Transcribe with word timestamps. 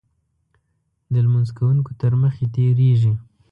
د 1.11 1.13
لمونځ 1.25 1.49
کوونکو 1.57 1.91
تر 2.01 2.13
مخې 2.21 2.45
تېرېږي. 2.55 3.13